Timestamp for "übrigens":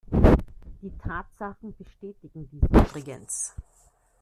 2.71-3.53